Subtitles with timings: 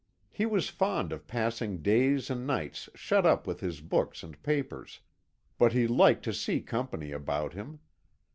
[0.31, 4.99] He was fond of passing days and nights shut up with his books and papers,
[5.59, 7.77] but he liked to see company about him.